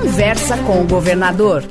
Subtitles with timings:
[0.00, 1.64] Conversa com o governador.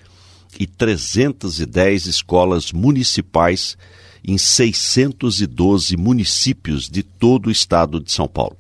[0.58, 3.75] e 310 escolas municipais
[4.23, 8.58] em 612 municípios de todo o estado de São Paulo.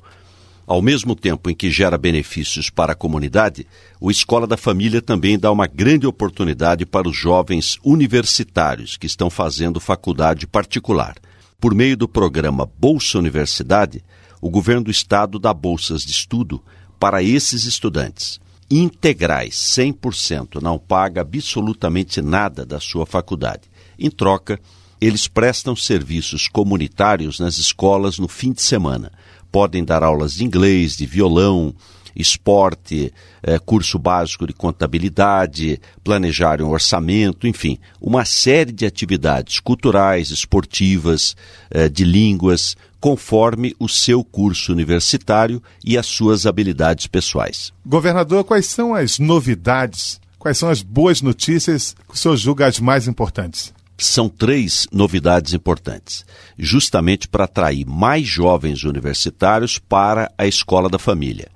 [0.65, 3.67] Ao mesmo tempo em que gera benefícios para a comunidade,
[3.99, 9.29] o Escola da Família também dá uma grande oportunidade para os jovens universitários que estão
[9.29, 11.15] fazendo faculdade particular.
[11.59, 14.03] Por meio do programa Bolsa Universidade,
[14.41, 16.61] o governo do estado dá bolsas de estudo
[16.99, 18.39] para esses estudantes.
[18.71, 23.63] Integrais, 100%, não paga absolutamente nada da sua faculdade.
[23.99, 24.59] Em troca,
[25.05, 29.11] eles prestam serviços comunitários nas escolas no fim de semana.
[29.51, 31.75] Podem dar aulas de inglês, de violão,
[32.15, 40.29] esporte, eh, curso básico de contabilidade, planejar um orçamento, enfim, uma série de atividades culturais,
[40.29, 41.35] esportivas,
[41.69, 47.73] eh, de línguas, conforme o seu curso universitário e as suas habilidades pessoais.
[47.85, 52.79] Governador, quais são as novidades, quais são as boas notícias que o senhor julga as
[52.79, 53.73] mais importantes?
[53.97, 56.25] São três novidades importantes,
[56.57, 61.49] justamente para atrair mais jovens universitários para a escola da família.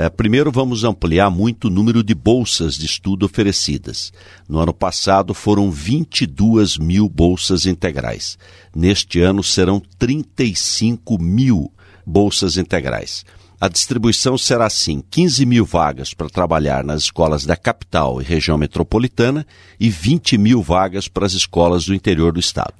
[0.00, 4.12] É, primeiro, vamos ampliar muito o número de bolsas de estudo oferecidas.
[4.48, 8.38] No ano passado foram 22 mil bolsas integrais.
[8.72, 11.72] Neste ano serão 35 mil
[12.06, 13.24] bolsas integrais.
[13.60, 18.56] A distribuição será assim: 15 mil vagas para trabalhar nas escolas da capital e região
[18.56, 19.44] metropolitana
[19.80, 22.74] e 20 mil vagas para as escolas do interior do estado.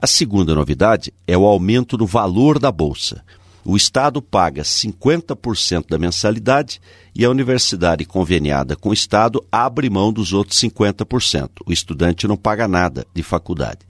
[0.00, 3.22] A segunda novidade é o aumento no valor da bolsa.
[3.62, 6.80] O Estado paga 50% da mensalidade
[7.14, 11.50] e a universidade conveniada com o Estado abre mão dos outros 50%.
[11.66, 13.80] O estudante não paga nada de faculdade.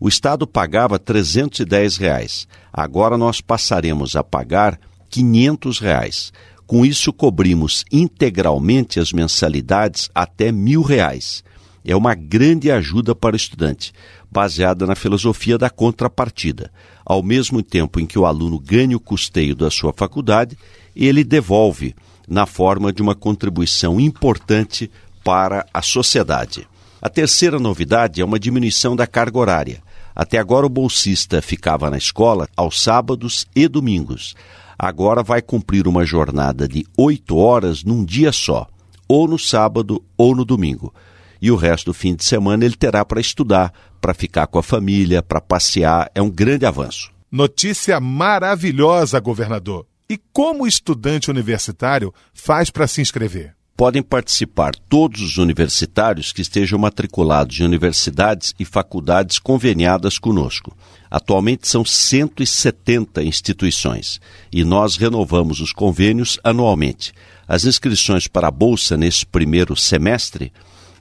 [0.00, 2.48] O Estado pagava 310 reais.
[2.72, 4.80] Agora nós passaremos a pagar
[5.10, 6.32] 500 reais.
[6.66, 11.44] Com isso, cobrimos integralmente as mensalidades até mil reais.
[11.84, 13.92] É uma grande ajuda para o estudante,
[14.30, 16.72] baseada na filosofia da contrapartida.
[17.04, 20.56] Ao mesmo tempo em que o aluno ganha o custeio da sua faculdade,
[20.96, 21.94] ele devolve
[22.26, 24.90] na forma de uma contribuição importante
[25.22, 26.66] para a sociedade.
[27.02, 29.82] A terceira novidade é uma diminuição da carga horária.
[30.16, 34.34] Até agora, o bolsista ficava na escola aos sábados e domingos
[34.78, 38.66] agora vai cumprir uma jornada de oito horas num dia só,
[39.08, 40.94] ou no sábado ou no domingo.
[41.40, 44.62] E o resto do fim de semana ele terá para estudar, para ficar com a
[44.62, 46.10] família, para passear.
[46.14, 47.10] É um grande avanço.
[47.30, 49.86] Notícia maravilhosa, governador.
[50.08, 53.54] E como o estudante universitário faz para se inscrever?
[53.76, 60.76] Podem participar todos os universitários que estejam matriculados em universidades e faculdades conveniadas conosco.
[61.10, 64.20] Atualmente são 170 instituições
[64.52, 67.12] e nós renovamos os convênios anualmente.
[67.46, 70.52] As inscrições para a Bolsa nesse primeiro semestre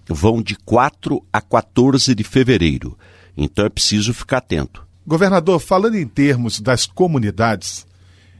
[0.07, 2.97] vão de 4 a 14 de fevereiro,
[3.37, 4.85] então é preciso ficar atento.
[5.05, 7.85] Governador, falando em termos das comunidades,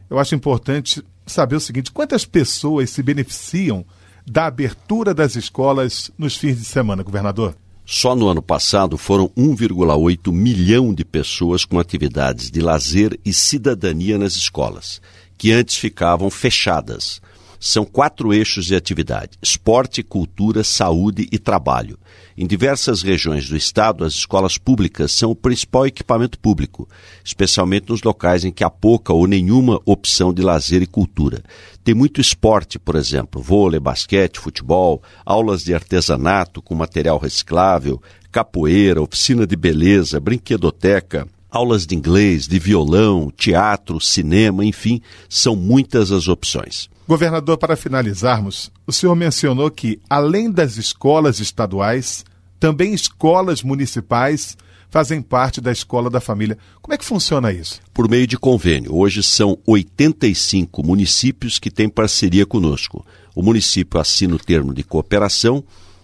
[0.10, 3.86] eu acho importante saber o seguinte: quantas pessoas se beneficiam
[4.26, 7.56] da abertura das escolas nos fins de semana, governador?
[7.86, 14.18] Só no ano passado foram 1,8 milhão de pessoas com atividades de lazer e cidadania
[14.18, 15.02] nas escolas,
[15.38, 17.22] que antes ficavam fechadas.
[17.60, 22.00] São quatro eixos de atividade: esporte, cultura, saúde e trabalho.
[22.36, 26.90] Em diversas regiões do estado, as escolas públicas são o principal equipamento público,
[27.24, 31.44] especialmente nos locais em que há pouca ou nenhuma opção de lazer e cultura.
[31.84, 38.02] Tem muito esporte, por exemplo, vôlei, basquete, futebol, aulas de artesanato com material reciclável,
[38.32, 45.00] capoeira, oficina de beleza, brinquedoteca, aulas de inglês, de violão, teatro, cinema, enfim,
[45.30, 46.90] são muitas as opções.
[47.08, 52.24] Governador, para finalizarmos, o senhor mencionou que, além das escolas estaduais,
[52.60, 54.58] também escolas municipais
[54.90, 56.58] fazem parte da escola da família.
[56.82, 57.82] Como é que funciona isso?
[57.94, 58.96] Por meio de convênio.
[58.96, 63.06] Hoje são 85 municípios que têm parceria conosco.
[63.36, 65.64] O município assina o termo de cooperação,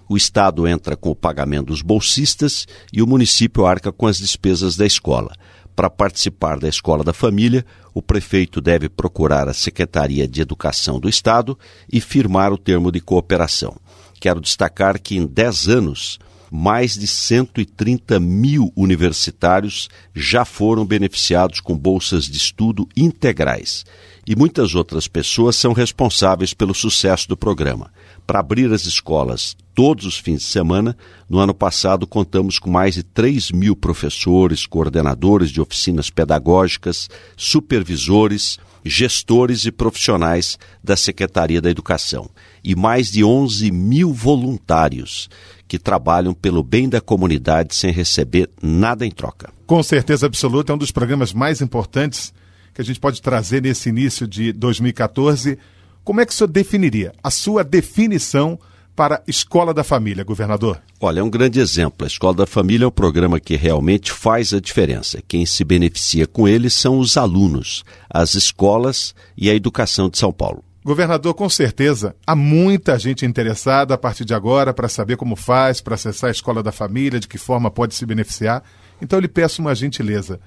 [0.09, 4.75] o Estado entra com o pagamento dos bolsistas e o município arca com as despesas
[4.75, 5.35] da escola.
[5.79, 11.07] Para participar da Escola da Família, o prefeito deve procurar a Secretaria de Educação do
[11.07, 11.57] Estado
[11.89, 13.77] e firmar o termo de cooperação.
[14.19, 16.19] Quero destacar que em 10 anos,
[16.51, 23.85] mais de 130 mil universitários já foram beneficiados com bolsas de estudo integrais.
[24.29, 27.91] E muitas outras pessoas são responsáveis pelo sucesso do programa.
[28.27, 30.95] Para abrir as escolas todos os fins de semana,
[31.27, 38.59] no ano passado contamos com mais de 3 mil professores, coordenadores de oficinas pedagógicas, supervisores,
[38.85, 42.29] gestores e profissionais da Secretaria da Educação
[42.63, 45.27] e mais de 11 mil voluntários
[45.67, 49.51] que trabalham pelo bem da comunidade sem receber nada em troca.
[49.65, 52.31] Com certeza absoluta, é um dos programas mais importantes
[52.79, 55.57] que a gente pode trazer nesse início de 2014
[56.01, 58.57] como é que o senhor definiria a sua definição
[58.95, 60.81] para Escola da Família, governador?
[60.97, 62.05] Olha, é um grande exemplo.
[62.05, 65.21] A Escola da Família é um programa que realmente faz a diferença.
[65.27, 70.31] Quem se beneficia com ele são os alunos, as escolas e a educação de São
[70.31, 70.63] Paulo.
[70.81, 75.81] Governador, com certeza há muita gente interessada a partir de agora para saber como faz,
[75.81, 78.63] para acessar a Escola da Família, de que forma pode se beneficiar.
[79.01, 80.39] Então eu lhe peço uma gentileza.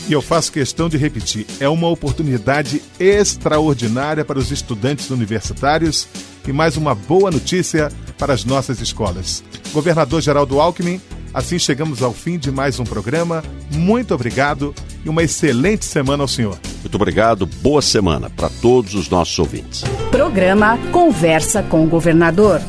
[0.08, 6.08] E eu faço questão de repetir: é uma oportunidade extraordinária para os estudantes universitários
[6.48, 9.44] e mais uma boa notícia para as nossas escolas.
[9.74, 11.02] Governador Geraldo Alckmin,
[11.34, 13.44] assim chegamos ao fim de mais um programa.
[13.72, 16.58] Muito obrigado e uma excelente semana ao senhor.
[16.82, 19.84] Muito obrigado, boa semana para todos os nossos ouvintes.
[20.12, 22.62] Programa Conversa com o Governador.